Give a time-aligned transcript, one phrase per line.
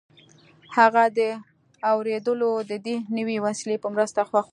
[0.75, 1.19] هغه د
[1.91, 4.49] اورېدلو د دې نوې وسیلې په مرسته خوښ و